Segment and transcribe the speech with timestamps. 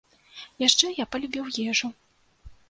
[0.67, 1.93] Яшчэ я палюбіў ежу.